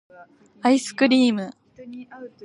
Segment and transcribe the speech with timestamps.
[0.63, 1.51] 愛♡スクリ～ム!